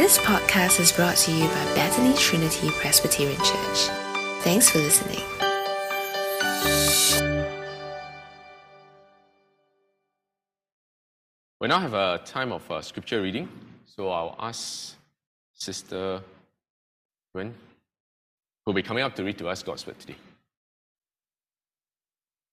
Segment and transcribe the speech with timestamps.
[0.00, 3.80] This podcast is brought to you by Bethany Trinity Presbyterian Church.
[4.40, 5.20] Thanks for listening.
[11.60, 13.46] We now have a time of uh, scripture reading,
[13.84, 14.96] so I'll ask
[15.52, 16.22] Sister
[17.34, 17.54] Gwen,
[18.64, 20.16] who'll be coming up to read to us God's word today.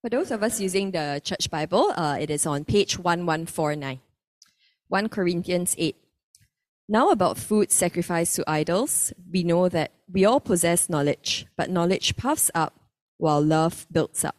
[0.01, 4.01] For those of us using the Church Bible, uh, it is on page 1149.
[4.89, 5.95] 1 Corinthians 8.
[6.89, 12.15] Now, about food sacrificed to idols, we know that we all possess knowledge, but knowledge
[12.15, 12.79] puffs up
[13.17, 14.35] while love builds up.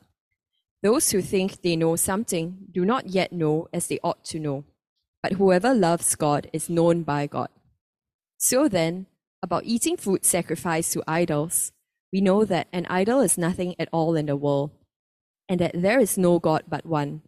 [0.82, 4.64] Those who think they know something do not yet know as they ought to know,
[5.22, 7.50] but whoever loves God is known by God.
[8.38, 9.06] So then,
[9.42, 11.72] about eating food sacrificed to idols,
[12.12, 14.70] we know that an idol is nothing at all in the world,
[15.50, 17.20] and that there is no God but one.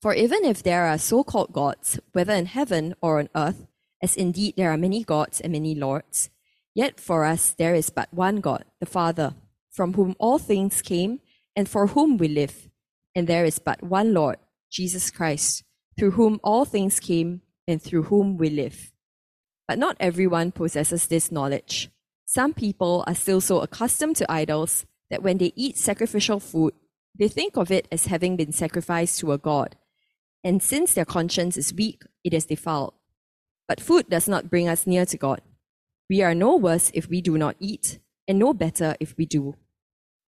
[0.00, 3.66] For even if there are so called gods, whether in heaven or on earth,
[4.02, 6.28] as indeed there are many gods and many lords,
[6.74, 9.34] yet for us there is but one God, the Father,
[9.70, 11.20] from whom all things came
[11.54, 12.68] and for whom we live.
[13.14, 14.38] And there is but one Lord,
[14.70, 15.64] Jesus Christ,
[15.98, 18.92] through whom all things came and through whom we live.
[19.68, 21.88] But not everyone possesses this knowledge.
[22.24, 26.74] Some people are still so accustomed to idols that when they eat sacrificial food,
[27.18, 29.76] they think of it as having been sacrificed to a god.
[30.42, 32.94] And since their conscience is weak, it is defiled.
[33.68, 35.40] But food does not bring us near to God.
[36.08, 39.56] We are no worse if we do not eat, and no better if we do.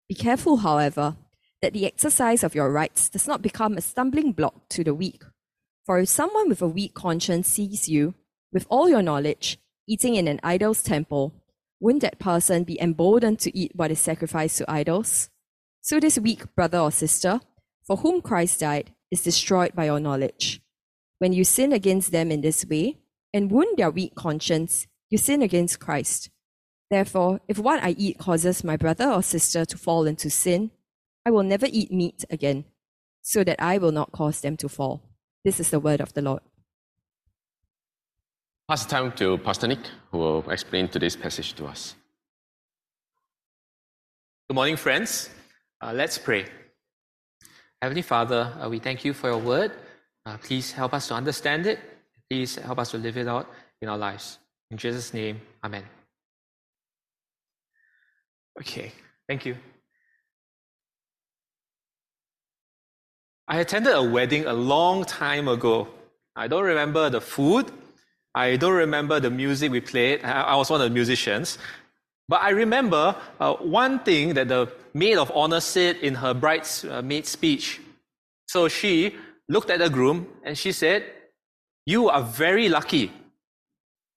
[0.07, 1.17] Be careful, however,
[1.61, 5.23] that the exercise of your rights does not become a stumbling block to the weak.
[5.85, 8.13] For if someone with a weak conscience sees you,
[8.51, 11.33] with all your knowledge, eating in an idol's temple,
[11.79, 15.29] wouldn't that person be emboldened to eat what is sacrificed to idols?
[15.81, 17.41] So this weak brother or sister,
[17.85, 20.61] for whom Christ died, is destroyed by your knowledge.
[21.19, 22.99] When you sin against them in this way,
[23.33, 26.29] and wound their weak conscience, you sin against Christ.
[26.89, 30.71] Therefore, if what I eat causes my brother or sister to fall into sin,
[31.25, 32.65] I will never eat meat again,
[33.21, 35.01] so that I will not cause them to fall.
[35.43, 36.41] This is the word of the Lord.
[38.69, 39.79] Pass the time to Pastor Nick,
[40.11, 41.95] who will explain today's passage to us.
[44.49, 45.29] Good morning, friends.
[45.81, 46.45] Uh, let's pray.
[47.81, 49.71] Heavenly Father, uh, we thank you for your word.
[50.25, 51.79] Uh, please help us to understand it
[52.29, 53.47] Please help us to live it out
[53.81, 54.39] in our lives.
[54.71, 55.83] In Jesus' name, Amen.
[58.59, 58.91] Okay,
[59.27, 59.55] thank you.
[63.47, 65.87] I attended a wedding a long time ago.
[66.35, 67.71] I don't remember the food.
[68.33, 70.23] I don't remember the music we played.
[70.23, 71.57] I was one of the musicians.
[72.27, 77.23] But I remember uh, one thing that the maid of honor said in her bridesmaid
[77.23, 77.81] uh, speech.
[78.47, 79.15] So she
[79.49, 81.03] looked at the groom and she said,
[81.85, 83.11] you are very lucky.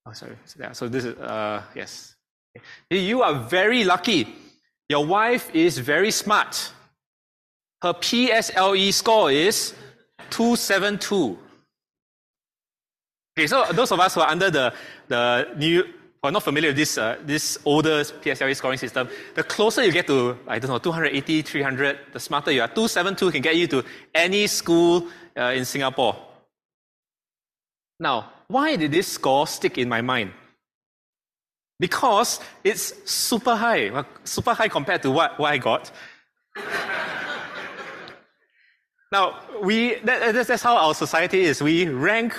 [0.06, 0.36] Oh, sorry.
[0.72, 2.14] So this is, uh, yes.
[2.90, 4.28] You are very lucky.
[4.88, 6.72] Your wife is very smart.
[7.82, 9.74] Her PSLE score is
[10.30, 11.38] 272.
[13.38, 14.72] Okay, so those of us who are under the,
[15.08, 19.42] the new, who are not familiar with this, uh, this older PSLE scoring system, the
[19.42, 22.68] closer you get to, I don't know, 280, 300, the smarter you are.
[22.68, 23.84] 272 can get you to
[24.14, 26.16] any school uh, in Singapore.
[27.98, 30.32] Now, why did this score stick in my mind?
[31.78, 35.90] Because it's super high, super high compared to what, what I got.
[39.12, 41.62] now, we, that, that's how our society is.
[41.62, 42.34] We rank,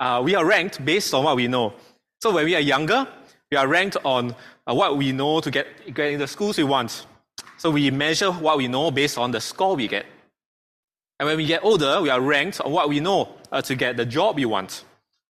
[0.00, 1.74] uh, we are ranked based on what we know.
[2.20, 3.06] So when we are younger,
[3.50, 4.34] we are ranked on
[4.66, 7.06] uh, what we know to get, get in the schools we want.
[7.58, 10.06] So we measure what we know based on the score we get.
[11.18, 13.96] And when we get older, we are ranked on what we know uh, to get
[13.96, 14.84] the job we want.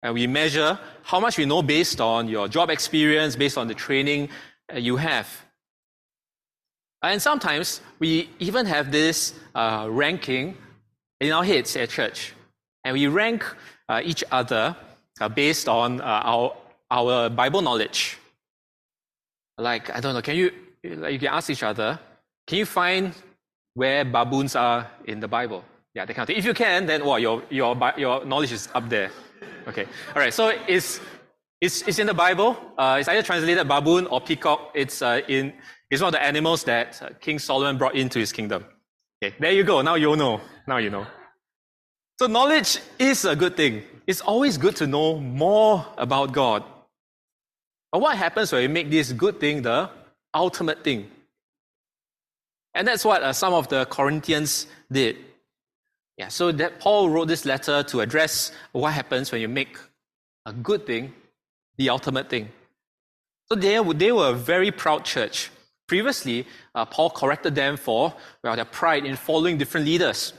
[0.03, 3.75] And we measure how much we know based on your job experience, based on the
[3.75, 4.31] training
[4.73, 5.29] uh, you have.
[7.03, 10.57] And sometimes we even have this uh, ranking
[11.21, 12.35] in our heads at church.
[12.85, 13.45] And we rank
[13.89, 14.77] uh, each other
[15.21, 16.57] uh, based on uh, our,
[16.91, 18.19] our Bible knowledge.
[19.59, 20.53] Like, I don't know, can you,
[20.85, 21.99] like, you can ask each other,
[22.47, 23.15] can you find
[23.75, 25.65] where baboons are in the Bible?
[25.95, 26.37] Yeah, of thing.
[26.37, 29.11] If you can, then well, your, your, your knowledge is up there.
[29.69, 29.87] Okay.
[30.15, 30.33] All right.
[30.33, 31.01] So it's
[31.61, 32.57] it's, it's in the Bible.
[32.79, 34.73] Uh, it's either translated baboon or peacock.
[34.75, 35.53] It's uh, in
[35.91, 38.65] it's one of the animals that uh, King Solomon brought into his kingdom.
[39.23, 39.35] Okay.
[39.39, 39.83] There you go.
[39.83, 40.41] Now you know.
[40.67, 41.07] Now you know.
[42.19, 43.83] So knowledge is a good thing.
[44.07, 46.65] It's always good to know more about God.
[47.93, 49.91] But what happens when we make this good thing the
[50.35, 51.11] ultimate thing?
[52.75, 55.17] And that's what uh, some of the Corinthians did.
[56.21, 59.79] Yeah, so that Paul wrote this letter to address what happens when you make
[60.45, 61.15] a good thing
[61.79, 62.51] the ultimate thing.
[63.49, 65.51] So they, they were a very proud church.
[65.89, 68.13] Previously, uh, Paul corrected them for
[68.45, 70.35] well, their pride in following different leaders.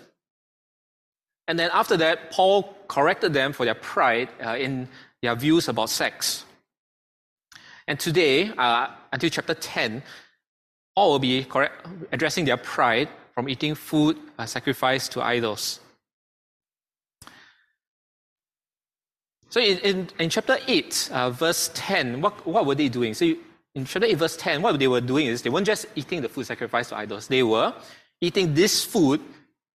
[1.48, 4.88] And then after that, Paul corrected them for their pride uh, in
[5.24, 6.46] their views about sex.
[7.88, 10.04] And today, uh, until chapter 10,
[10.96, 15.80] Paul will be correct, addressing their pride from eating food sacrificed to idols.
[19.52, 23.14] So in, in, in chapter 8, uh, verse 10, what, what were they doing?
[23.14, 23.36] So
[23.76, 26.30] in chapter 8, verse 10, what they were doing is they weren't just eating the
[26.30, 27.74] food sacrificed to idols, they were
[28.22, 29.20] eating this food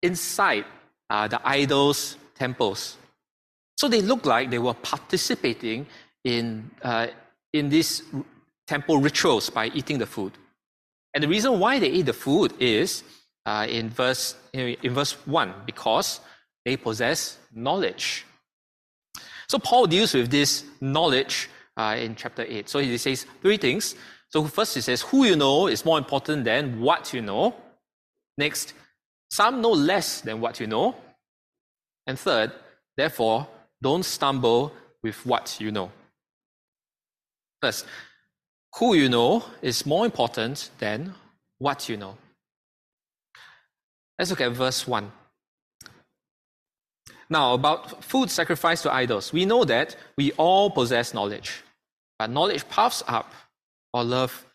[0.01, 0.65] inside
[1.11, 2.97] uh, the idols' temples.
[3.77, 5.87] So they looked like they were participating
[6.23, 7.09] in, uh,
[7.53, 8.03] in these
[8.69, 10.33] temple rituals by eating the food.
[11.15, 13.03] And the reason why they eat the food is
[13.47, 16.21] uh, in, verse, in verse 1 because
[16.65, 18.25] they possess knowledge.
[19.49, 22.69] So Paul deals with this knowledge uh, in chapter 8.
[22.69, 23.95] So he says three things.
[24.31, 27.55] So first he says, who you know is more important than what you know.
[28.39, 28.73] Next,
[29.31, 30.97] some know less than what you know.
[32.07, 32.53] And third,
[32.97, 33.47] therefore,
[33.83, 35.91] don't stumble with what you know.
[37.61, 37.87] First,
[38.77, 41.15] who you know is more important than
[41.59, 42.17] what you know.
[44.19, 45.11] Let's look at verse 1.
[47.31, 51.63] Now, about food sacrificed to idols, we know that we all possess knowledge,
[52.19, 53.33] but knowledge puffs up,
[53.93, 54.47] or love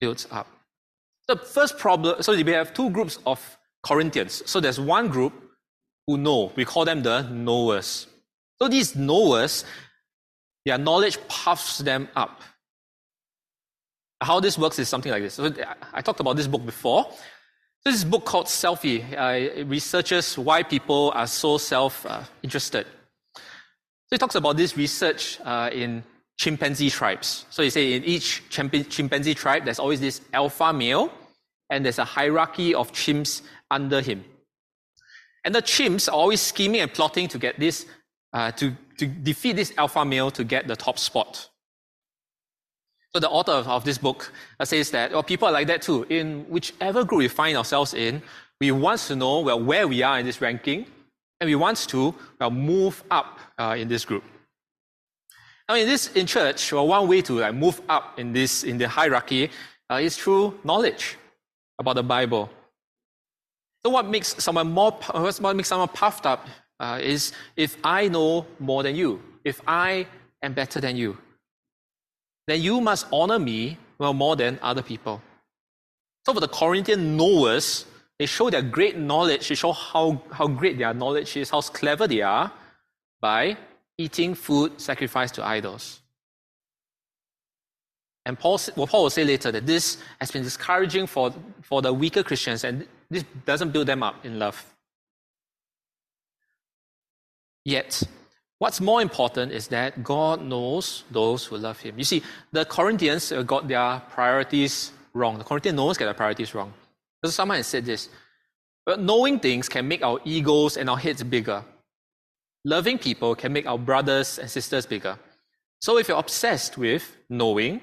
[0.00, 0.46] builds up.
[1.26, 4.42] The first problem, so we have two groups of Corinthians.
[4.46, 5.32] So there's one group
[6.06, 6.52] who know.
[6.56, 8.06] We call them the knowers.
[8.60, 9.64] So these knowers,
[10.64, 12.42] their knowledge puffs them up.
[14.20, 15.34] How this works is something like this.
[15.34, 15.52] So
[15.92, 17.06] I talked about this book before.
[17.88, 19.02] This is a book called Selfie.
[19.16, 22.86] Uh, it researches why people are so self uh, interested.
[23.34, 26.04] So it talks about this research uh, in
[26.36, 27.46] chimpanzee tribes.
[27.48, 31.10] So you say in each chimpanzee tribe, there's always this alpha male,
[31.70, 33.40] and there's a hierarchy of chimps
[33.70, 34.22] under him.
[35.46, 37.86] And the chimps are always scheming and plotting to get this,
[38.34, 41.48] uh, to, to defeat this alpha male to get the top spot.
[43.14, 46.04] So the author of, this book uh, says that well, people are like that too.
[46.10, 48.22] In whichever group we find ourselves in,
[48.60, 50.86] we want to know well, where we are in this ranking,
[51.40, 54.24] and we want to well, move up uh, in this group.
[55.68, 58.76] Now, in this in church, well, one way to like, move up in this in
[58.76, 59.50] the hierarchy
[59.90, 61.16] uh, is through knowledge
[61.78, 62.50] about the Bible.
[63.84, 66.46] So, what makes someone more what makes someone puffed up
[66.78, 70.06] uh, is if I know more than you, if I
[70.42, 71.16] am better than you
[72.48, 75.20] then you must honor me well more than other people.
[76.24, 77.84] So for the Corinthian knowers,
[78.18, 82.06] they show their great knowledge, they show how, how great their knowledge is, how clever
[82.06, 82.50] they are
[83.20, 83.58] by
[83.98, 86.00] eating food sacrificed to idols.
[88.24, 91.92] And Paul, well, Paul will say later that this has been discouraging for, for the
[91.92, 94.64] weaker Christians, and this doesn't build them up in love.
[97.64, 98.02] Yet,
[98.58, 101.96] What's more important is that God knows those who love Him.
[101.96, 105.38] You see, the Corinthians uh, got their priorities wrong.
[105.38, 106.72] The Corinthian knowers get their priorities wrong.
[107.24, 108.08] So someone has said this.
[108.84, 111.62] But knowing things can make our egos and our heads bigger.
[112.64, 115.18] Loving people can make our brothers and sisters bigger.
[115.80, 117.80] So if you're obsessed with knowing,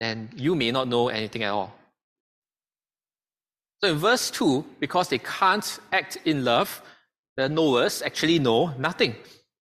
[0.00, 1.74] then you may not know anything at all.
[3.82, 6.82] So in verse 2, because they can't act in love,
[7.36, 9.14] the knowers actually know nothing.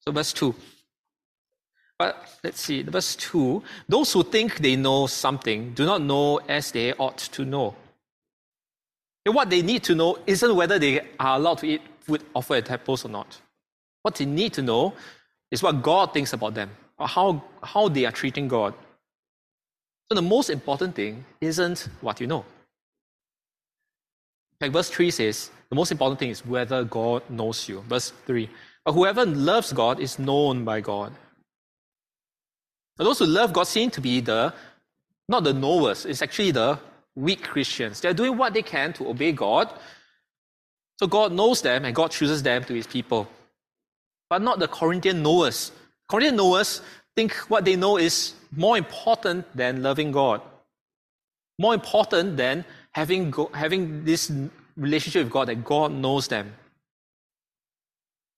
[0.07, 0.55] So, verse 2.
[1.99, 6.71] But let's see, verse 2 those who think they know something do not know as
[6.71, 7.75] they ought to know.
[9.25, 12.59] And what they need to know isn't whether they are allowed to eat food offered
[12.59, 13.37] at temples or not.
[14.03, 14.93] What they need to know
[15.51, 18.73] is what God thinks about them, or how, how they are treating God.
[20.07, 22.45] So the most important thing isn't what you know.
[24.61, 27.81] Verse 3 says, the most important thing is whether God knows you.
[27.89, 28.49] Verse 3
[28.87, 31.11] but whoever loves God is known by God.
[32.95, 34.53] But those who love God seem to be the
[35.27, 36.79] not the knowers, it's actually the
[37.13, 37.99] weak Christians.
[37.99, 39.73] They're doing what they can to obey God.
[41.01, 43.27] So God knows them and God chooses them to his people.
[44.29, 45.73] But not the Corinthian knowers.
[46.07, 46.79] Corinthian knowers
[47.13, 50.39] think what they know is more important than loving God.
[51.59, 52.63] More important than
[52.93, 54.31] having, having this
[54.77, 56.53] relationship with God that God knows them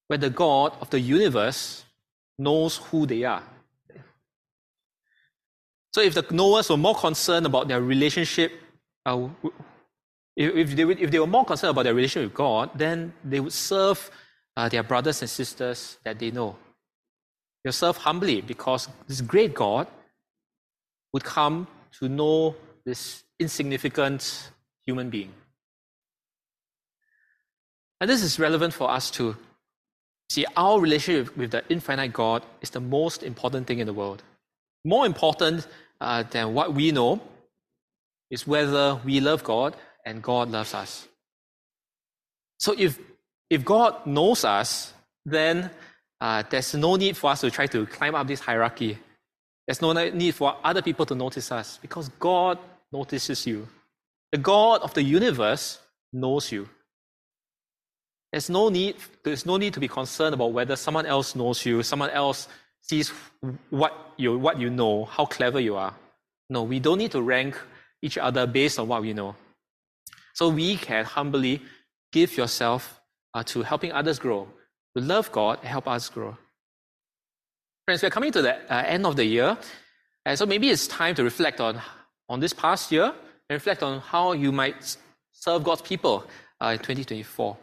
[0.09, 1.85] where the God of the universe
[2.39, 3.43] knows who they are.
[5.93, 8.51] So if the knowers were more concerned about their relationship,
[9.05, 9.27] uh,
[10.35, 13.53] if, they, if they were more concerned about their relationship with God, then they would
[13.53, 14.09] serve
[14.57, 16.55] uh, their brothers and sisters that they know.
[17.63, 19.85] They'll serve humbly because this great God
[21.13, 21.67] would come
[21.99, 24.49] to know this insignificant
[24.87, 25.33] human being.
[28.01, 29.35] And this is relevant for us to
[30.29, 34.23] see our relationship with the infinite God is the most important thing in the world.
[34.85, 35.67] More important
[35.99, 37.21] uh, than what we know
[38.29, 41.07] is whether we love God and God loves us.
[42.59, 42.99] So if,
[43.49, 44.93] if God knows us,
[45.25, 45.71] then
[46.21, 48.97] uh, there's no need for us to try to climb up this hierarchy.
[49.65, 52.59] There's no need for other people to notice us because God
[52.91, 53.67] notices you.
[54.31, 55.79] The God of the universe
[56.13, 56.69] knows you.
[58.31, 61.81] There's no need, there's no need to be concerned about whether someone else knows you,
[61.81, 62.47] someone else
[62.81, 63.11] sees
[63.69, 65.95] what you, what you know, how clever you are.
[66.49, 67.59] No, we don't need to rank
[68.01, 69.35] each other based on what we know.
[70.33, 71.61] So we can humbly
[72.11, 73.01] give yourself
[73.33, 74.47] uh, to helping others grow,
[74.95, 76.37] to love God and help us grow.
[77.85, 79.57] Friends, we're coming to the uh, end of the year,
[80.25, 81.81] and so maybe it's time to reflect on,
[82.29, 84.95] on this past year and reflect on how you might
[85.31, 86.23] serve God's people
[86.61, 87.57] uh, in 2024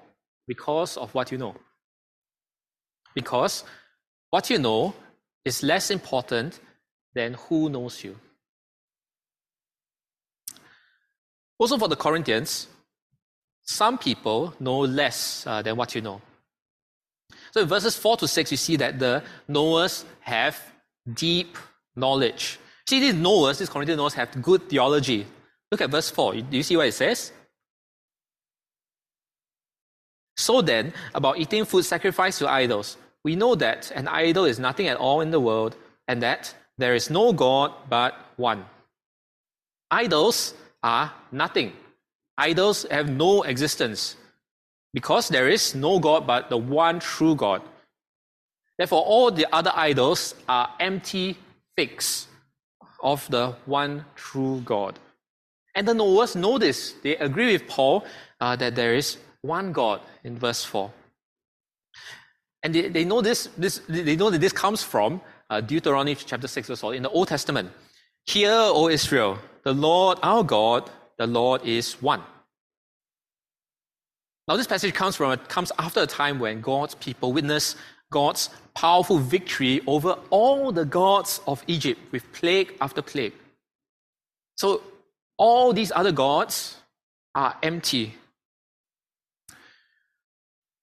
[0.47, 1.55] because of what you know.
[3.15, 3.65] Because
[4.31, 4.95] what you know
[5.45, 6.61] is less important
[7.15, 8.17] than who knows you.
[11.59, 12.69] Also, for the Corinthians,
[13.63, 16.21] some people know less uh, than what you know.
[17.53, 20.61] So, in verses 4 to 6, you see that the knowers have
[21.15, 21.57] deep
[21.97, 22.59] knowledge.
[22.87, 25.27] See, these knowers, these Corinthian knowers, have good theology.
[25.73, 26.35] Look at verse 4.
[26.35, 27.33] Do you see what it says?
[30.37, 34.87] So then, about eating food sacrificed to idols, we know that an idol is nothing
[34.87, 35.77] at all in the world,
[36.09, 38.65] and that there is no God but one.
[39.91, 41.73] Idols are nothing.
[42.37, 44.17] Idols have no existence
[44.93, 47.63] because there is no God but the one true God.
[48.79, 51.37] Therefore, all the other idols are empty
[51.77, 52.29] fakes
[53.03, 54.99] of the one true God.
[55.75, 56.95] And the knowers know this.
[57.03, 58.05] They agree with Paul
[58.41, 60.91] uh, that there is one God in verse 4.
[62.63, 66.49] And they, they know this, this, they know that this comes from uh, Deuteronomy chapter
[66.49, 67.71] 6, verse 4 in the Old Testament.
[68.25, 72.23] Hear, O Israel, the Lord our God, the Lord is one.
[74.49, 77.75] Now, this passage comes from comes after a time when God's people witness
[78.11, 83.33] God's powerful victory over all the gods of Egypt with plague after plague.
[84.57, 84.83] So,
[85.37, 86.77] all these other gods
[87.35, 88.15] are empty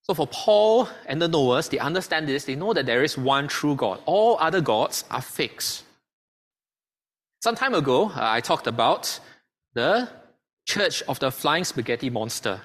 [0.04, 2.44] so for Paul and the knowers, they understand this.
[2.46, 4.00] They know that there is one true God.
[4.06, 5.84] All other gods are fakes.
[7.42, 9.20] Some time ago, uh, I talked about
[9.74, 10.10] the
[10.66, 12.62] Church of the Flying Spaghetti Monster.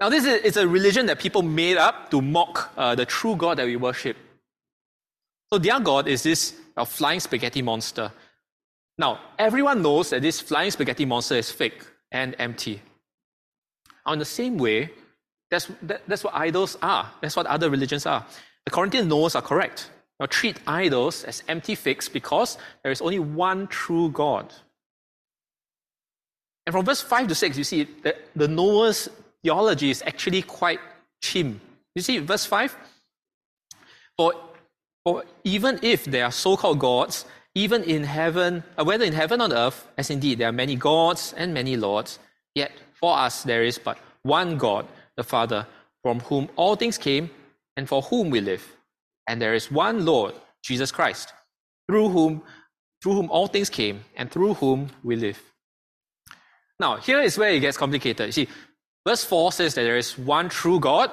[0.00, 3.58] Now, this is a religion that people made up to mock uh, the true God
[3.58, 4.16] that we worship.
[5.52, 8.12] So their God is this uh, flying spaghetti monster.
[8.96, 11.82] Now, everyone knows that this flying spaghetti monster is fake
[12.12, 12.80] and empty.
[14.06, 14.90] In the same way,
[15.50, 17.10] that's, that, that's what idols are.
[17.20, 18.24] That's what other religions are.
[18.64, 19.90] The Corinthian knows are correct.
[20.20, 24.52] Now treat idols as empty fakes because there is only one true God.
[26.66, 29.08] And from verse 5 to 6, you see that the knowers'
[29.42, 30.80] theology is actually quite
[31.22, 31.60] chim.
[31.94, 32.76] You see, verse 5?
[34.16, 34.34] For,
[35.04, 37.24] for even if there are so called gods,
[37.54, 41.32] even in heaven, uh, whether in heaven or earth, as indeed there are many gods
[41.36, 42.18] and many lords,
[42.54, 44.86] yet for us there is but one God,
[45.18, 45.66] the Father,
[46.02, 47.28] from whom all things came
[47.76, 48.64] and for whom we live.
[49.26, 51.34] And there is one Lord, Jesus Christ,
[51.86, 52.42] through whom
[53.00, 55.40] through whom all things came and through whom we live.
[56.80, 58.26] Now, here is where it gets complicated.
[58.26, 58.48] You see,
[59.06, 61.10] verse 4 says that there is one true God,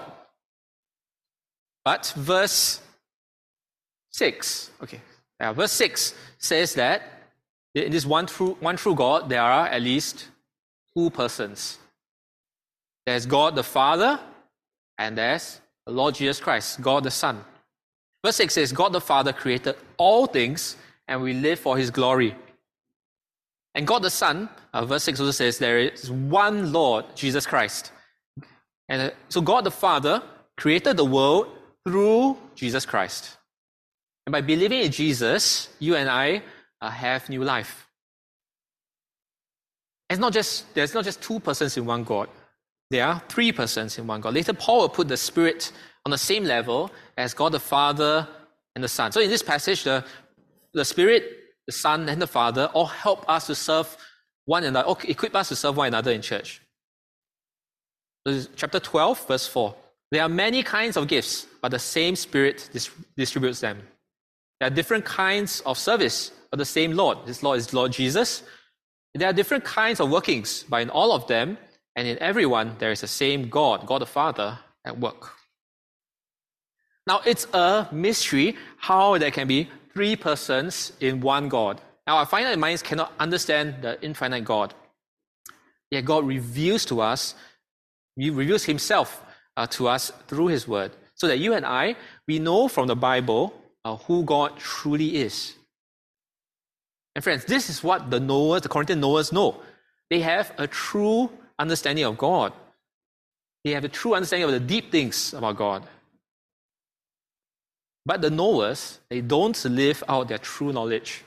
[1.83, 2.81] but verse
[4.11, 5.01] 6, okay,
[5.39, 7.03] yeah, verse 6 says that
[7.75, 10.27] in this one true, one true God, there are at least
[10.95, 11.77] two persons.
[13.05, 14.19] There's God the Father,
[14.97, 17.43] and there's the Lord Jesus Christ, God the Son.
[18.23, 22.35] Verse 6 says, God the Father created all things, and we live for his glory.
[23.75, 27.91] And God the Son, uh, verse 6 also says, there is one Lord, Jesus Christ.
[28.89, 30.23] And uh, so God the Father
[30.57, 31.47] created the world
[31.85, 33.37] through Jesus Christ.
[34.25, 36.41] And by believing in Jesus, you and I
[36.81, 37.87] uh, have new life.
[40.09, 42.29] It's not just, there's not just two persons in one God.
[42.91, 44.33] There are three persons in one God.
[44.33, 45.71] Later, Paul will put the Spirit
[46.05, 48.27] on the same level as God the Father
[48.75, 49.11] and the Son.
[49.11, 50.05] So in this passage, the,
[50.73, 51.23] the Spirit,
[51.65, 53.97] the Son, and the Father all help us to serve
[54.45, 56.61] one another, or equip us to serve one another in church.
[58.55, 59.75] chapter 12, verse 4.
[60.11, 63.81] There are many kinds of gifts, but the same Spirit dis- distributes them.
[64.59, 67.17] There are different kinds of service, but the same Lord.
[67.25, 68.43] This Lord is Lord Jesus.
[69.15, 71.57] There are different kinds of workings, but in all of them
[71.95, 75.31] and in everyone, there is the same God, God the Father, at work.
[77.07, 81.79] Now, it's a mystery how there can be three persons in one God.
[82.07, 84.73] Now, our finite minds cannot understand the infinite God.
[85.91, 87.35] Yet God reveals to us,
[88.15, 89.23] He reveals Himself
[89.55, 91.95] uh, to us through His Word, so that you and I,
[92.27, 93.53] we know from the Bible
[93.85, 95.53] uh, who God truly is.
[97.15, 99.61] And friends, this is what the knowers, the Corinthian knowers know.
[100.09, 102.53] They have a true understanding of God.
[103.63, 105.83] They have a true understanding of the deep things about God.
[108.05, 111.23] But the knowers, they don't live out their true knowledge.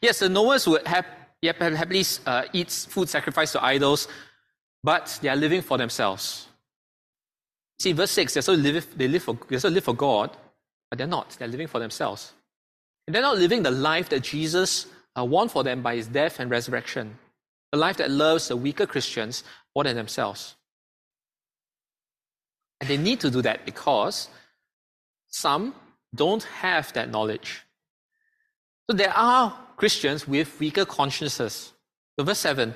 [0.00, 1.04] Yes, the knowers would have,
[1.42, 4.08] happily uh, eat food sacrificed to idols,
[4.82, 6.48] but they are living for themselves.
[7.78, 10.34] See, verse 6, they still live, they live for, they still live for God,
[10.90, 11.30] but they're not.
[11.38, 12.32] They're living for themselves.
[13.06, 14.86] And they're not living the life that Jesus
[15.18, 17.18] uh, won for them by his death and resurrection,
[17.72, 19.44] a life that loves the weaker Christians
[19.74, 20.56] more than themselves.
[22.80, 24.28] And they need to do that because
[25.28, 25.74] some
[26.14, 27.62] don't have that knowledge.
[28.88, 31.72] So there are Christians with weaker consciences.
[32.18, 32.74] So verse 7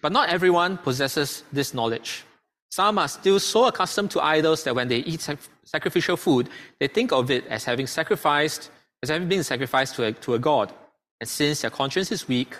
[0.00, 2.24] But not everyone possesses this knowledge.
[2.70, 5.28] Some are still so accustomed to idols that when they eat
[5.64, 8.70] sacrificial food, they think of it as having sacrificed
[9.02, 10.72] as having been sacrificed to a, to a god.
[11.20, 12.56] And since their conscience is weak,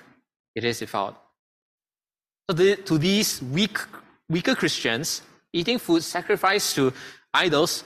[0.54, 1.14] it is defiled.
[2.50, 3.78] So to these weak,
[4.28, 6.92] weaker Christians, eating food sacrificed to
[7.32, 7.84] idols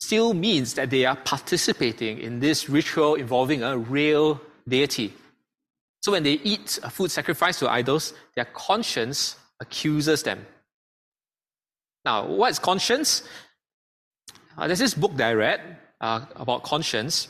[0.00, 4.38] still means that they are participating in this ritual involving a real
[4.68, 5.14] deity.
[6.02, 10.44] So when they eat a food sacrificed to idols, their conscience accuses them.
[12.04, 13.22] Now, what is conscience?
[14.58, 15.60] Uh, there's this book that I read
[16.02, 17.28] uh, about conscience,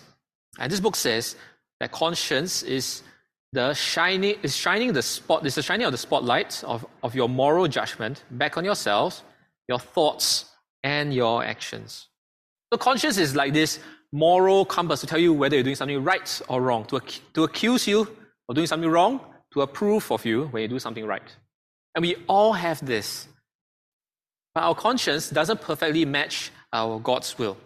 [0.58, 1.36] and this book says
[1.78, 3.04] that conscience is
[3.56, 7.26] the shining is shining the spot is the shining of the spotlight of, of your
[7.26, 9.22] moral judgment back on yourselves,
[9.66, 10.44] your thoughts,
[10.84, 12.08] and your actions.
[12.70, 13.80] So conscience is like this
[14.12, 17.00] moral compass to tell you whether you're doing something right or wrong, to,
[17.32, 18.06] to accuse you
[18.46, 19.20] of doing something wrong,
[19.54, 21.34] to approve of you when you do something right.
[21.94, 23.26] And we all have this.
[24.54, 27.56] But our conscience doesn't perfectly match our God's will.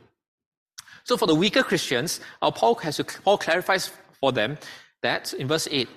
[1.03, 4.57] So for the weaker Christians, our Paul, has to, Paul clarifies for them
[5.03, 5.89] that in verse 8,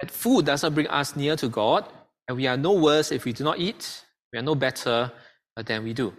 [0.00, 1.84] that food doesn't bring us near to God,
[2.28, 5.10] and we are no worse if we do not eat, we are no better
[5.56, 6.12] uh, than we do.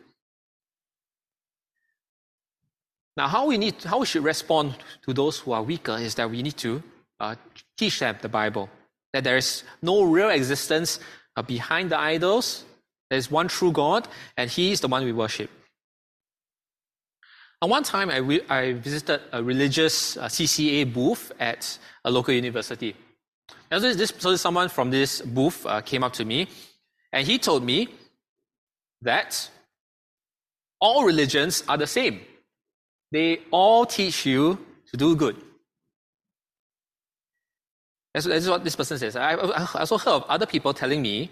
[3.17, 6.29] Now, how we need, how we should respond to those who are weaker is that
[6.29, 6.81] we need to
[7.19, 7.36] uh,
[7.77, 8.69] teach them the Bible,
[9.13, 10.99] that there is no real existence
[11.36, 12.63] uh, behind the idols.
[13.10, 14.07] There is one true God,
[14.38, 15.49] and He is the one we worship.
[17.62, 22.34] And one time, I, re- I visited a religious uh, CCA booth at a local
[22.34, 22.95] university.
[23.69, 26.47] And this, this, so someone from this booth uh, came up to me,
[27.13, 27.88] and he told me
[29.04, 29.50] that
[30.80, 32.21] all religions are the same.
[33.12, 34.58] They all teach you
[34.89, 35.38] to do good.
[38.13, 39.15] That's, that's what this person says.
[39.15, 41.30] I, I also heard of other people telling me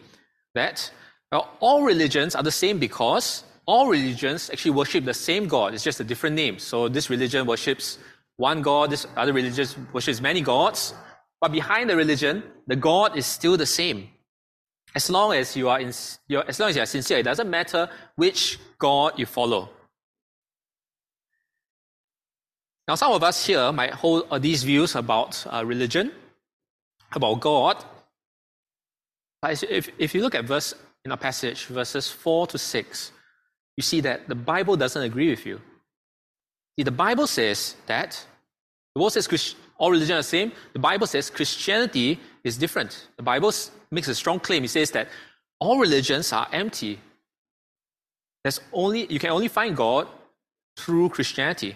[0.54, 0.92] that
[1.32, 5.75] well, all religions are the same because all religions actually worship the same God.
[5.75, 6.58] It's just a different name.
[6.58, 7.99] So this religion worships
[8.38, 10.95] one God, this other religion worships many gods.
[11.39, 14.10] But behind the religion, the God is still the same.
[14.95, 17.88] As long as you are in, as long as you are sincere, it doesn't matter
[18.15, 19.69] which God you follow.
[22.88, 26.12] Now, some of us here might hold uh, these views about uh, religion,
[27.12, 27.86] about God.
[29.43, 30.73] But if, if you look at verse
[31.05, 33.12] in our passage, verses 4 to 6,
[33.80, 35.62] you see that the Bible doesn't agree with you.
[36.76, 38.12] See, the Bible says that
[38.94, 40.52] the world says Christ, all religions are the same.
[40.74, 43.08] The Bible says Christianity is different.
[43.15, 43.54] The Bible
[43.89, 44.65] makes a strong claim.
[44.65, 45.08] It says that
[45.62, 47.00] all religions are empty.
[48.44, 50.10] There's only you can only find God
[50.76, 51.74] through Christianity.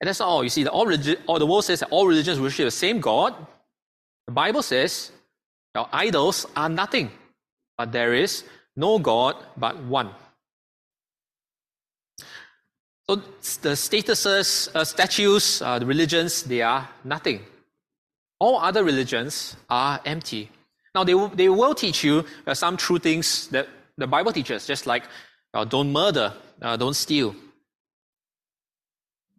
[0.00, 0.44] And that's not all.
[0.44, 3.00] You see, the, all, religi- all the world says that all religions worship the same
[3.00, 3.34] God.
[4.26, 5.12] The Bible says
[5.74, 7.10] our idols are nothing,
[7.78, 8.44] but there is
[8.80, 10.10] no God but one.
[13.06, 17.40] So the statuses, uh, statues, uh, the religions, they are nothing.
[18.38, 20.48] All other religions are empty.
[20.94, 24.66] Now, they will, they will teach you uh, some true things that the Bible teaches,
[24.66, 25.04] just like
[25.54, 27.34] uh, don't murder, uh, don't steal.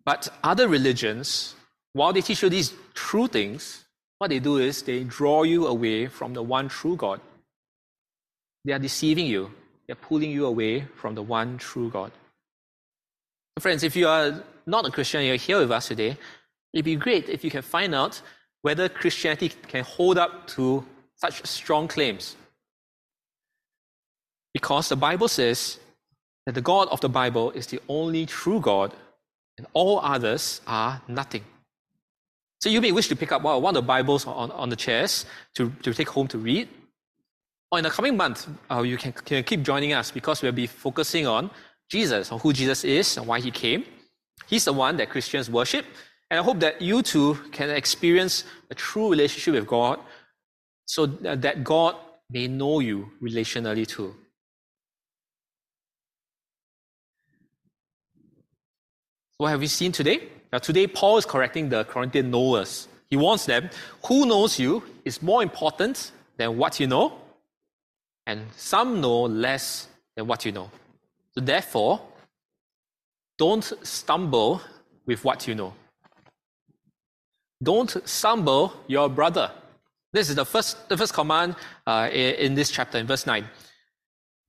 [0.05, 1.55] But other religions,
[1.93, 3.85] while they teach you these true things,
[4.17, 7.21] what they do is they draw you away from the one true God.
[8.65, 9.51] They are deceiving you.
[9.87, 12.11] They're pulling you away from the one true God.
[13.59, 16.17] Friends, if you are not a Christian, you're here with us today,
[16.73, 18.21] It'd be great if you can find out
[18.61, 22.35] whether Christianity can hold up to such strong claims.
[24.53, 25.79] Because the Bible says
[26.45, 28.93] that the God of the Bible is the only true God,
[29.57, 31.43] and all others are nothing.
[32.61, 35.25] So you may wish to pick up one of the Bibles on, on the chairs
[35.55, 36.69] to, to take home to read.
[37.71, 40.67] Or in the coming month, uh, you can, can keep joining us because we'll be
[40.67, 41.49] focusing on
[41.89, 43.85] Jesus, on who Jesus is and why he came.
[44.47, 45.85] He's the one that Christians worship.
[46.29, 49.99] And I hope that you too can experience a true relationship with God
[50.85, 51.95] so that God
[52.29, 54.15] may know you relationally too.
[59.37, 60.27] What have we seen today?
[60.51, 62.89] Now, today, Paul is correcting the Corinthian knowers.
[63.09, 63.69] He warns them
[64.05, 67.20] who knows you is more important than what you know,
[68.25, 70.69] and some know less than what you know.
[71.33, 72.01] So, therefore,
[73.37, 74.61] don't stumble
[75.05, 75.73] with what you know.
[77.63, 79.51] Don't stumble your brother.
[80.13, 81.55] This is the first, the first command
[81.87, 83.45] uh, in this chapter, in verse 9.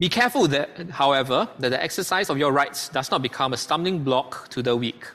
[0.00, 4.02] Be careful that, however, that the exercise of your rights does not become a stumbling
[4.02, 5.06] block to the weak.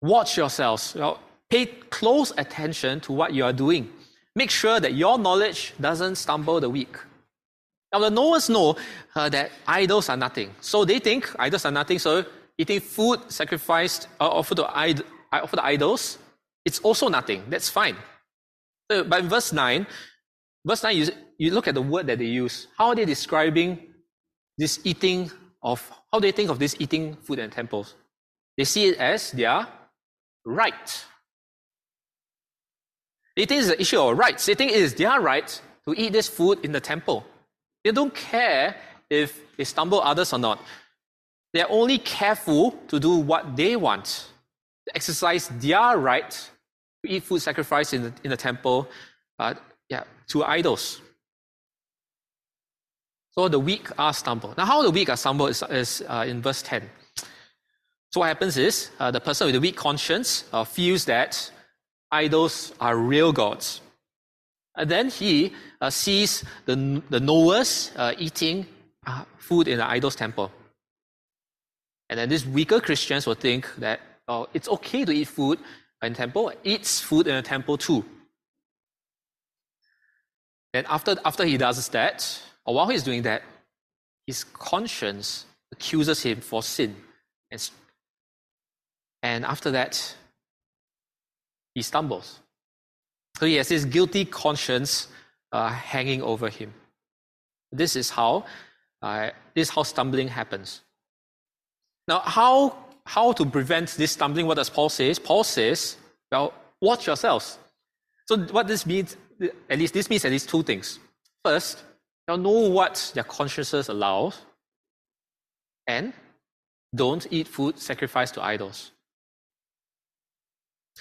[0.00, 0.96] Watch yourselves.
[1.48, 3.90] Pay close attention to what you are doing.
[4.36, 6.96] Make sure that your knowledge doesn't stumble the weak.
[7.92, 8.76] Now, the knowers know
[9.16, 10.54] uh, that idols are nothing.
[10.60, 11.98] So they think idols are nothing.
[11.98, 12.24] So
[12.56, 16.18] eating food sacrificed, uh, offered, to Id- to idols,
[16.64, 17.42] it's also nothing.
[17.48, 17.96] That's fine.
[18.90, 19.86] So, but in verse 9,
[20.64, 21.06] verse 9, you,
[21.38, 22.68] you look at the word that they use.
[22.76, 23.78] How are they describing
[24.56, 25.30] this eating
[25.62, 27.94] of, how do they think of this eating food and temples?
[28.56, 29.66] They see it as their
[30.44, 31.04] right.
[33.40, 34.44] They think it's an issue of rights.
[34.44, 35.48] They think it is their right
[35.86, 37.24] to eat this food in the temple.
[37.82, 38.76] They don't care
[39.08, 40.62] if they stumble others or not.
[41.54, 44.28] They're only careful to do what they want,
[44.86, 48.90] to exercise their right to eat food sacrificed in the, in the temple,
[49.38, 49.54] uh,
[49.88, 51.00] yeah, to idols.
[53.30, 54.58] So the weak are stumbled.
[54.58, 56.90] Now, how the weak are stumbled is, is uh, in verse 10.
[58.10, 61.50] So what happens is uh, the person with the weak conscience uh, feels that
[62.10, 63.80] idols are real gods.
[64.76, 68.66] And then he uh, sees the, the knowers uh, eating
[69.06, 70.50] uh, food in the idol's temple.
[72.08, 75.58] And then these weaker Christians will think that oh, it's okay to eat food
[76.02, 78.04] in temple, eats food in a temple too.
[80.72, 83.42] Then after, after he does that, or while he's doing that,
[84.26, 86.96] his conscience accuses him for sin.
[87.50, 87.70] And,
[89.22, 90.14] and after that,
[91.74, 92.40] he stumbles.
[93.38, 95.08] So he has this guilty conscience
[95.52, 96.72] uh, hanging over him.
[97.72, 98.44] This is how
[99.02, 100.82] uh, this is how stumbling happens.
[102.08, 104.46] Now, how how to prevent this stumbling?
[104.46, 105.14] What does Paul say?
[105.14, 105.96] Paul says,
[106.30, 107.58] "Well, watch yourselves."
[108.26, 109.16] So, what this means,
[109.68, 110.98] at least this means at least two things.
[111.44, 111.82] First,
[112.30, 114.32] They'll know what their consciences allow
[115.88, 116.12] and
[116.94, 118.92] don't eat food sacrificed to idols.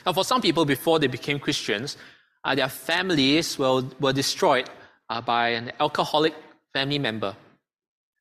[0.06, 1.98] Now, for some people, before they became Christians,
[2.44, 4.70] uh, their families were, were destroyed
[5.10, 6.34] uh, by an alcoholic
[6.74, 7.36] family member.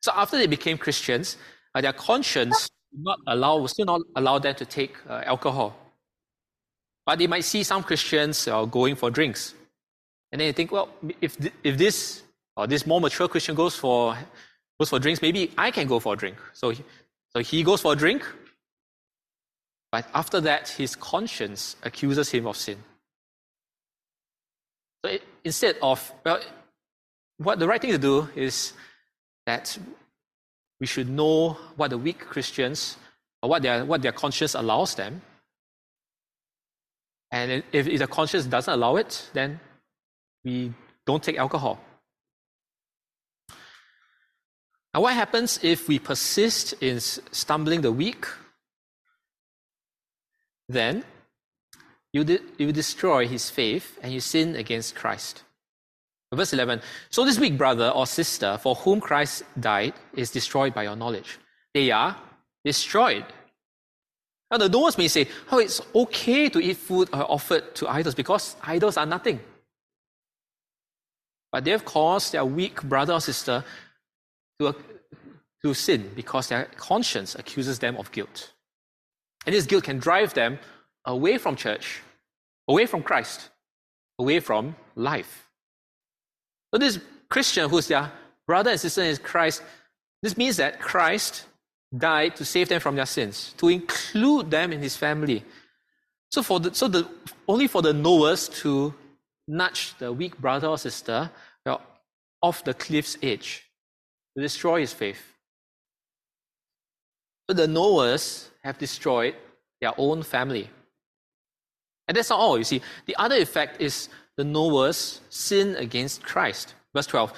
[0.03, 1.37] So after they became Christians,
[1.75, 5.77] uh, their conscience would not allow, would still not allow them to take uh, alcohol.
[7.07, 9.55] But they might see some Christians uh, going for drinks.
[10.33, 12.23] And then they think, well, if, th- if this
[12.57, 14.17] or this more mature Christian goes for
[14.79, 16.37] goes for drinks, maybe I can go for a drink.
[16.53, 16.85] So, he,
[17.31, 18.25] so he goes for a drink,
[19.91, 22.79] but after that, his conscience accuses him of sin.
[25.05, 26.41] So it, instead of well,
[27.39, 28.73] what the right thing to do is
[29.47, 29.79] that
[30.81, 32.97] we should know what the weak Christians
[33.43, 35.23] or what their what their conscience allows them.
[37.31, 39.61] And if, if the conscience doesn't allow it, then
[40.45, 40.73] we
[41.07, 41.79] don't take alcohol.
[44.95, 48.27] Now, what happens if we persist in stumbling the weak?
[50.69, 51.05] Then
[52.13, 55.43] you, de- you destroy his faith and you sin against Christ.
[56.33, 60.83] Verse 11 So this weak brother or sister for whom Christ died is destroyed by
[60.83, 61.39] your knowledge.
[61.73, 62.17] They are
[62.65, 63.25] destroyed.
[64.51, 68.57] Now, the knowers may say, Oh, it's okay to eat food offered to idols because
[68.63, 69.41] idols are nothing.
[71.51, 73.65] But they have caused their weak brother or sister
[74.61, 74.75] to,
[75.63, 78.53] to sin because their conscience accuses them of guilt.
[79.49, 80.59] And this guilt can drive them
[81.07, 82.03] away from church,
[82.69, 83.49] away from Christ,
[84.19, 85.49] away from life.
[86.71, 86.99] So this
[87.31, 88.13] Christian who's their
[88.47, 89.63] brother and sister in Christ,
[90.21, 91.47] this means that Christ
[91.97, 95.43] died to save them from their sins, to include them in his family,
[96.29, 97.09] So for the so the
[97.47, 98.93] only for the knowers to
[99.47, 101.31] nudge the weak brother or sister
[102.43, 103.65] off the cliff's edge
[104.37, 105.38] to destroy his faith.
[107.49, 109.35] So the knowers have destroyed
[109.81, 110.69] their own family.
[112.07, 112.83] And that's not all, you see.
[113.07, 116.75] The other effect is the knowers sin against Christ.
[116.95, 117.33] Verse 12.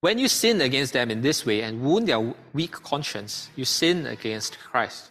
[0.00, 4.06] When you sin against them in this way and wound their weak conscience, you sin
[4.06, 5.10] against Christ.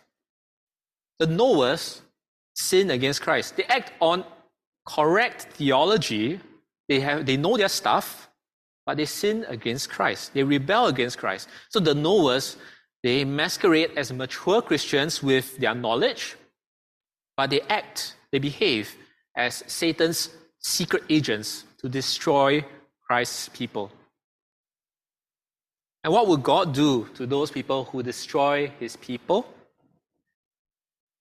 [1.20, 2.02] The knowers
[2.56, 3.58] sin against Christ.
[3.58, 4.26] They act on
[4.86, 6.40] correct theology.
[6.88, 8.30] They, have, they know their stuff,
[8.86, 10.34] but they sin against Christ.
[10.34, 11.50] They rebel against Christ.
[11.70, 12.58] So the knowers,
[13.06, 16.36] they masquerade as mature Christians with their knowledge,
[17.38, 18.96] but they act, they behave
[19.38, 22.66] as Satan's secret agents to destroy
[23.06, 23.92] Christ's people.
[26.04, 29.46] And what will God do to those people who destroy his people?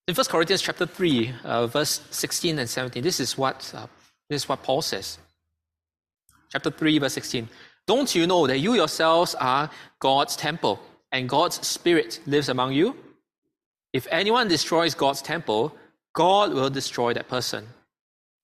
[0.08, 3.86] In 1 Corinthians chapter 3, uh, verse 16 and 17, this is what uh,
[4.30, 5.18] this is what Paul says.
[6.50, 7.46] Chapter 3, verse 16.
[7.86, 9.68] Don't you know that you yourselves are
[9.98, 10.80] God's temple,
[11.14, 12.96] and God's Spirit lives among you?
[13.92, 15.72] If anyone destroys God's temple,
[16.12, 17.68] God will destroy that person.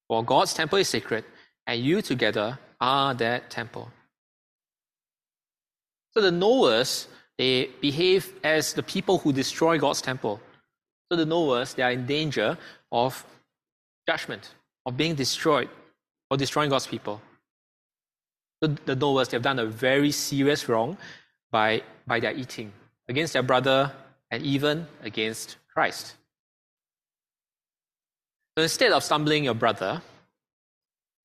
[0.08, 1.24] For God's temple is sacred,
[1.66, 3.90] and you together are that temple.
[6.12, 10.40] So the knowers, they behave as the people who destroy God's temple.
[11.10, 12.56] So the knowers, they are in danger
[12.92, 13.24] of
[14.08, 14.54] judgment,
[14.86, 15.70] of being destroyed,
[16.30, 17.20] or destroying God's people.
[18.62, 20.96] So the knowers, they have done a very serious wrong
[21.50, 22.72] by, by their eating
[23.08, 23.92] against their brother
[24.30, 26.14] and even against Christ.
[28.56, 30.02] So instead of stumbling your brother,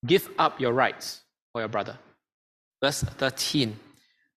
[0.05, 1.97] give up your rights for your brother.
[2.81, 3.79] Verse 13.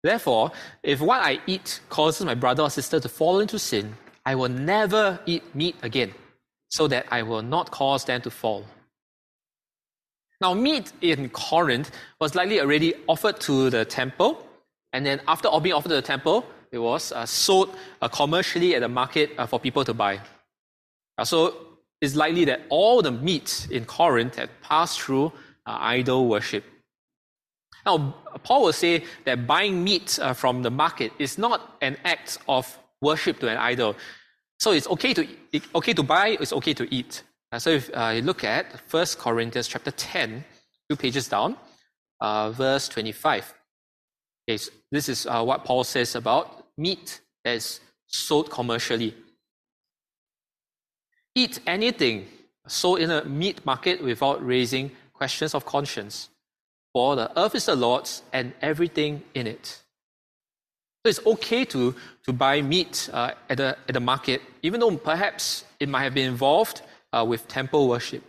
[0.02, 4.34] Therefore, if what I eat causes my brother or sister to fall into sin, I
[4.34, 6.14] will never eat meat again,
[6.68, 8.64] so that I will not cause them to fall.
[10.40, 14.46] Now, meat in Corinth was likely already offered to the temple,
[14.92, 18.80] and then after being offered to the temple, it was uh, sold uh, commercially at
[18.80, 20.20] the market uh, for people to buy.
[21.16, 21.54] Uh, so
[22.00, 25.26] it's likely that all the meat in Corinth had passed through
[25.66, 26.64] uh, idol worship.
[27.84, 32.38] Now, Paul will say that buying meat uh, from the market is not an act
[32.48, 33.96] of worship to an idol.
[34.58, 35.26] So it's okay to
[35.74, 36.36] okay to buy.
[36.40, 37.22] It's okay to eat.
[37.56, 40.44] So if you look at 1 Corinthians chapter 10,
[40.90, 41.56] two pages down,
[42.20, 43.54] verse 25.
[44.48, 49.14] Okay, so this is uh, what Paul says about meat that is sold commercially.
[51.34, 52.26] Eat anything
[52.66, 56.30] sold in a meat market without raising questions of conscience.
[56.94, 59.82] For the earth is the Lord's and everything in it.
[61.04, 64.96] So it's okay to, to buy meat uh, at, the, at the market, even though
[64.96, 66.80] perhaps it might have been involved
[67.12, 68.24] uh, with temple worship.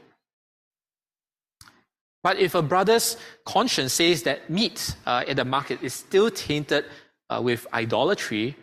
[2.29, 6.85] But if a brother's conscience says that meat uh, at the market is still tainted
[7.27, 8.55] uh, with idolatry,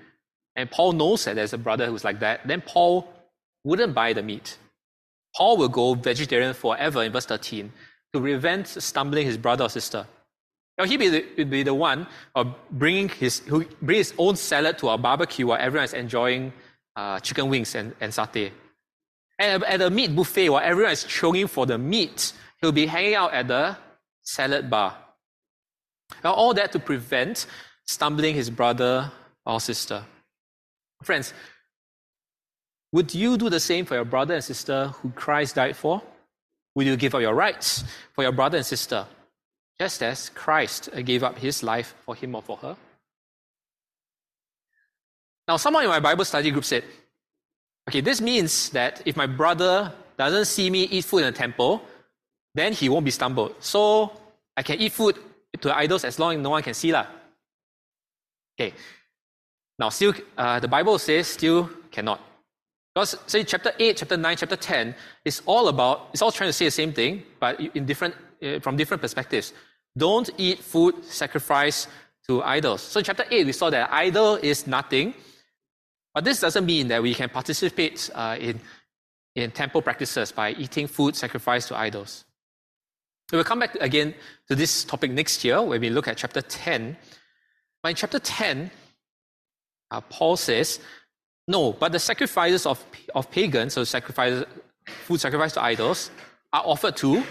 [0.54, 3.12] and Paul knows that there's a brother who's like that, then Paul
[3.64, 4.56] wouldn't buy the meat.
[5.36, 7.72] Paul will go vegetarian forever in verse 13
[8.12, 10.06] to prevent stumbling his brother or sister.
[10.78, 14.90] Now, he the, be the one of bringing his, who bring his own salad to
[14.90, 16.52] a barbecue while everyone is enjoying
[16.94, 18.52] uh, chicken wings and, and satay.
[19.40, 23.14] And at a meat buffet, while everyone is choking for the meat, he'll be hanging
[23.14, 23.76] out at the
[24.22, 24.96] salad bar.
[26.22, 27.46] Now, all that to prevent
[27.86, 29.10] stumbling his brother
[29.44, 30.04] or sister.
[31.02, 31.34] Friends,
[32.92, 36.02] would you do the same for your brother and sister who Christ died for?
[36.74, 39.06] Would you give up your rights for your brother and sister
[39.78, 42.76] just as Christ gave up his life for him or for her.
[45.46, 46.84] Now, someone in my Bible study group said,
[47.88, 51.82] okay, this means that if my brother doesn't see me eat food in the temple,
[52.56, 53.54] then he won't be stumbled.
[53.60, 54.10] So
[54.56, 55.18] I can eat food
[55.60, 56.92] to idols as long as no one can see.
[56.92, 57.06] Lah.
[58.58, 58.72] Okay.
[59.78, 62.20] Now, still, uh, the Bible says still cannot.
[62.94, 66.52] Because, say, chapter 8, chapter 9, chapter 10 is all about, it's all trying to
[66.54, 69.54] say the same thing, but in different uh, from different perspectives.
[69.96, 71.88] Don't eat food sacrificed
[72.26, 72.82] to idols.
[72.82, 75.14] So chapter 8, we saw that idol is nothing.
[76.12, 78.60] But this doesn't mean that we can participate uh, in,
[79.34, 82.25] in temple practices by eating food sacrificed to idols.
[83.32, 84.14] We will come back again
[84.48, 86.96] to this topic next year when we look at chapter 10.
[87.82, 88.70] But in chapter 10,
[89.90, 90.80] uh, Paul says,
[91.48, 92.84] no, but the sacrifices of,
[93.14, 94.44] of pagans, so sacrifices,
[95.04, 96.10] food sacrificed to idols,
[96.52, 97.22] are offered to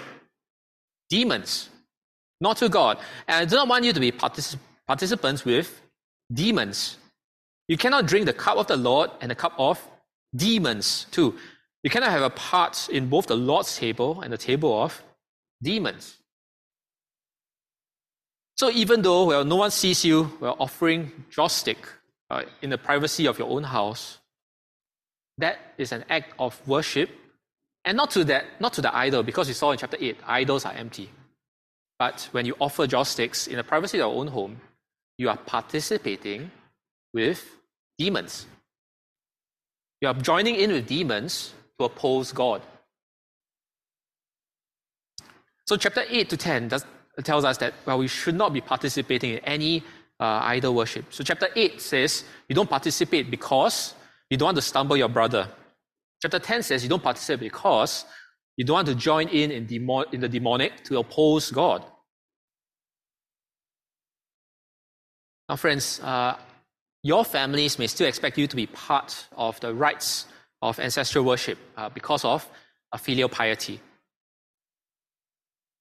[1.10, 1.69] demons,
[2.41, 2.97] not to God.
[3.27, 5.81] And I do not want you to be particip- participants with
[6.34, 6.97] demons.
[7.67, 9.86] You cannot drink the cup of the Lord and the cup of
[10.36, 11.36] demons too.
[11.84, 15.01] you cannot have a part in both the Lord's table and the table of
[15.62, 16.18] demons.
[18.58, 21.78] So even though well, no one sees you well, offering joss stick
[22.30, 24.20] uh, in the privacy of your own house,
[25.38, 27.10] that is an act of worship,
[27.84, 30.65] and not to that, not to the idol, because we saw in chapter eight, idols
[30.65, 31.10] are empty.
[32.00, 34.62] But when you offer joss sticks in the privacy of your own home,
[35.18, 36.52] you are participating
[37.13, 37.46] with
[37.98, 38.46] demons.
[40.02, 42.62] You are joining in with demons to oppose God.
[45.67, 46.86] So, chapter 8 to 10 does,
[47.23, 49.84] tells us that, well, we should not be participating in any
[50.19, 51.06] uh, idol worship.
[51.10, 53.95] So, chapter 8 says you don't participate because
[54.30, 55.47] you don't want to stumble your brother.
[56.21, 58.06] Chapter 10 says you don't participate because
[58.58, 59.67] you don't want to join in in,
[60.12, 61.84] in the demonic to oppose God.
[65.49, 66.38] Now, friends, uh,
[67.04, 70.25] your families may still expect you to be part of the rites
[70.62, 72.49] of ancestral worship uh, because of
[72.97, 73.80] filial piety.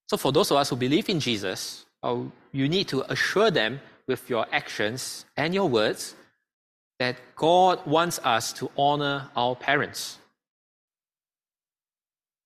[0.07, 2.17] So, for those of us who believe in Jesus, uh,
[2.51, 6.15] you need to assure them with your actions and your words
[6.99, 10.17] that God wants us to honor our parents.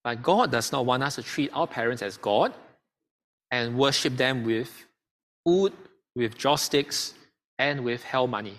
[0.04, 2.54] But God does not want us to treat our parents as God
[3.52, 4.86] and worship them with
[5.46, 5.74] food,
[6.16, 6.70] with joss
[7.58, 8.58] and with hell money.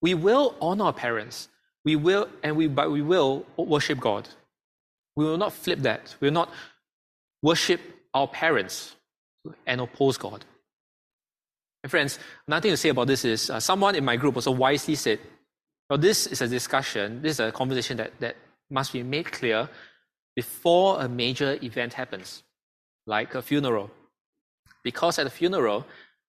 [0.00, 1.48] We will honor our parents.
[1.84, 4.28] We will, and we, but we will worship God.
[5.16, 6.14] We will not flip that.
[6.20, 6.50] We will not
[7.44, 7.80] worship
[8.14, 8.96] our parents
[9.66, 10.44] and oppose God.
[11.82, 14.94] And friends, nothing to say about this is uh, someone in my group also wisely
[14.94, 15.18] said,
[15.90, 18.36] well, this is a discussion, this is a conversation that, that
[18.70, 19.68] must be made clear
[20.34, 22.42] before a major event happens,
[23.06, 23.90] like a funeral.
[24.82, 25.86] Because at a funeral,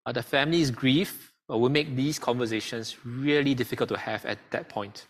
[0.05, 5.07] uh, the family's grief will make these conversations really difficult to have at that point.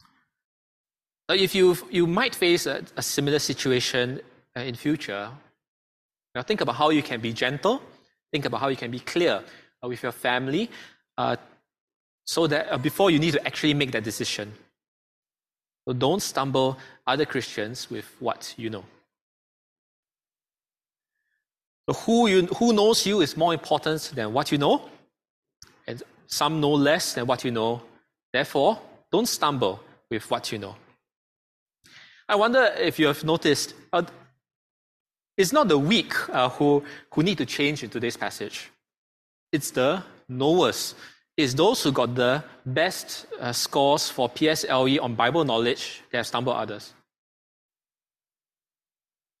[0.00, 0.06] Now,
[1.34, 4.20] if you you might face a, a similar situation
[4.56, 5.30] uh, in future,
[6.34, 7.82] now think about how you can be gentle.
[8.32, 9.42] Think about how you can be clear
[9.82, 10.70] uh, with your family,
[11.18, 11.36] uh,
[12.24, 14.52] so that uh, before you need to actually make that decision.
[15.86, 18.84] So don't stumble other Christians with what you know.
[21.88, 24.88] So who, you, who knows you is more important than what you know,
[25.86, 27.82] and some know less than what you know.
[28.32, 28.80] Therefore,
[29.12, 30.74] don't stumble with what you know.
[32.28, 34.02] I wonder if you have noticed, uh,
[35.36, 38.70] it's not the weak uh, who, who need to change in today's passage.
[39.52, 40.94] It's the knowers.
[41.36, 46.26] It's those who got the best uh, scores for PSLE on Bible knowledge that have
[46.26, 46.94] stumbled others.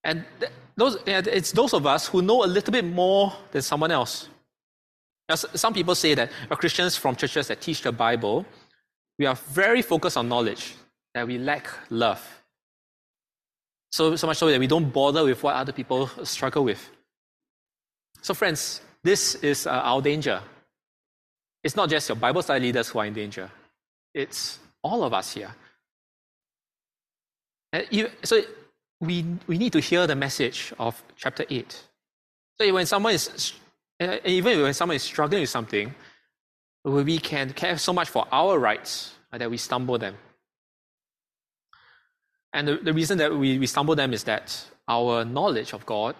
[0.04, 3.90] And th- those, it's those of us who know a little bit more than someone
[3.90, 4.28] else.
[5.34, 8.46] Some people say that Christians from churches that teach the Bible,
[9.18, 10.76] we are very focused on knowledge,
[11.14, 12.22] that we lack love.
[13.90, 16.90] So, so much so that we don't bother with what other people struggle with.
[18.20, 20.40] So, friends, this is uh, our danger.
[21.62, 23.50] It's not just your Bible study leaders who are in danger,
[24.14, 25.54] it's all of us here.
[27.72, 28.40] And so,
[29.00, 31.82] we, we need to hear the message of chapter 8.
[32.58, 33.52] So when someone is,
[34.00, 35.94] even when someone is struggling with something,
[36.84, 40.16] we can care so much for our rights that we stumble them.
[42.52, 46.14] And the, the reason that we, we stumble them is that our knowledge of God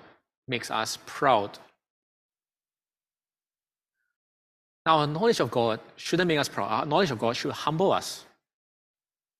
[0.48, 1.58] makes us proud.
[4.84, 6.70] Now, our knowledge of God shouldn't make us proud.
[6.70, 8.24] Our knowledge of God should humble us.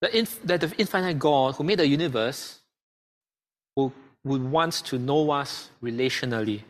[0.01, 2.61] That, inf- that the infinite God who made the universe
[3.77, 3.93] who
[4.25, 6.63] would want to know us relationally.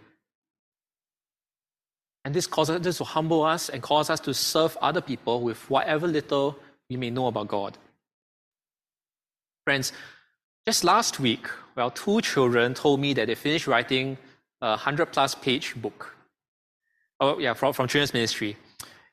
[2.25, 5.71] And this causes this to humble us and cause us to serve other people with
[5.71, 6.59] whatever little
[6.91, 7.79] we may know about God.
[9.67, 9.93] Friends,
[10.65, 14.17] just last week, well, two children told me that they finished writing
[14.63, 16.17] a 100 plus page book.
[17.19, 18.57] Oh, yeah, from, from Children's Ministry.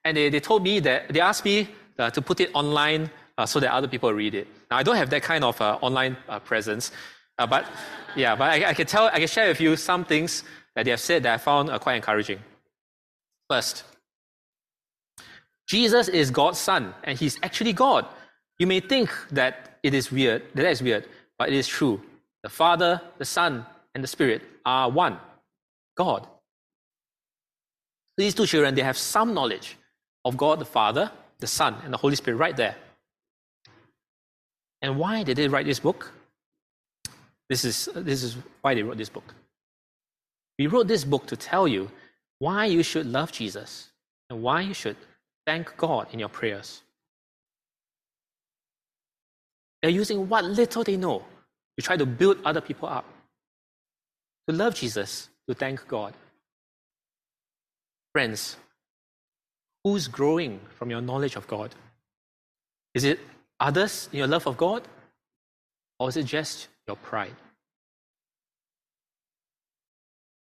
[0.06, 1.68] And they, they told me that, they asked me
[1.98, 4.48] uh, to put it online uh, so that other people read it.
[4.70, 6.92] Now, I don't have that kind of uh, online uh, presence,
[7.40, 7.66] uh, but
[8.16, 10.44] yeah, but I, I, can tell, I can share with you some things
[10.76, 12.38] that they have said that I found uh, quite encouraging.
[13.50, 13.86] First,
[15.66, 18.06] Jesus is God's son, and he's actually God.
[18.60, 21.06] You may think that it is weird, that, is weird,
[21.38, 22.02] but it is true.
[22.42, 25.18] The Father, the Son, and the Spirit are one
[25.96, 26.28] God.
[28.18, 29.78] These two children, they have some knowledge
[30.26, 32.76] of God the Father, the Son, and the Holy Spirit right there.
[34.82, 36.12] And why did they write this book?
[37.50, 39.34] This is, this is why they wrote this book.
[40.58, 41.90] We wrote this book to tell you
[42.40, 43.90] why you should love Jesus
[44.30, 44.98] and why you should
[45.46, 46.82] thank God in your prayers.
[49.84, 51.24] They're using what little they know
[51.78, 53.04] to try to build other people up,
[54.48, 56.14] to love Jesus, to thank God.
[58.14, 58.56] Friends,
[59.84, 61.76] who's growing from your knowledge of God?
[62.94, 63.20] Is it
[63.60, 64.84] others in your love of God?
[66.00, 67.36] Or is it just your pride?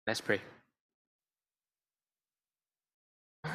[0.05, 0.39] Let's pray.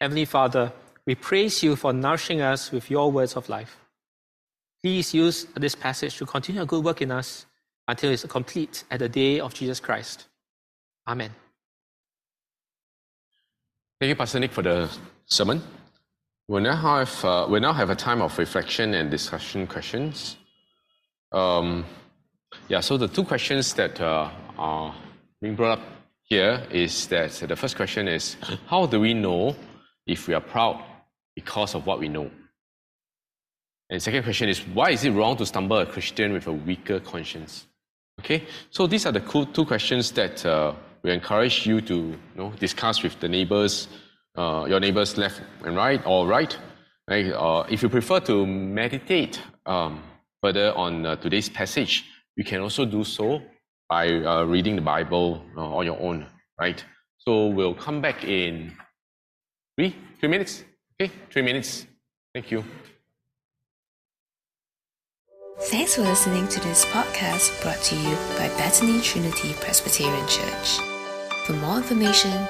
[0.00, 0.72] Heavenly Father,
[1.06, 3.76] we praise you for nourishing us with your words of life.
[4.82, 7.46] Please use this passage to continue a good work in us
[7.86, 10.26] until it's complete at the day of Jesus Christ.
[11.06, 11.30] Amen.
[13.98, 14.90] Thank you, Pastor Nick, for the
[15.26, 15.62] sermon.
[16.48, 20.36] We'll now have, uh, we'll now have a time of reflection and discussion questions.
[21.32, 21.84] Um,
[22.68, 24.94] yeah, so the two questions that uh, are
[25.40, 25.84] being brought up
[26.22, 28.36] here is that the first question is
[28.66, 29.54] How do we know
[30.06, 30.82] if we are proud
[31.34, 32.30] because of what we know?
[33.90, 37.00] And second question is Why is it wrong to stumble a Christian with a weaker
[37.00, 37.66] conscience?
[38.20, 42.18] Okay, so these are the cool two questions that uh, we encourage you to you
[42.36, 43.88] know, discuss with the neighbors,
[44.36, 46.56] uh, your neighbors left and right or right.
[47.10, 50.02] Uh, if you prefer to meditate um,
[50.42, 52.04] further on uh, today's passage,
[52.36, 53.42] you can also do so
[53.88, 56.26] by uh, reading the Bible uh, on your own,
[56.60, 56.84] right?
[57.18, 58.72] So we'll come back in
[59.76, 60.64] three, three minutes.
[61.00, 61.86] Okay, three minutes.
[62.34, 62.62] Thank you.
[65.70, 70.78] Thanks for listening to this podcast brought to you by Bethany Trinity Presbyterian Church.
[71.46, 72.46] For more information,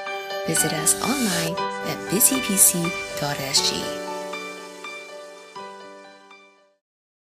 [0.48, 1.55] visit us online
[1.86, 4.09] at busypc.sg.